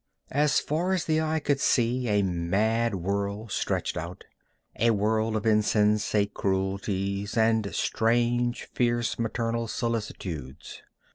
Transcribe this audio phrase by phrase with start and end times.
[0.31, 4.23] As far as the eye could see a mad world stretched out,
[4.79, 10.81] a world of insensate cruelties and strange, fierce maternal solicitudes.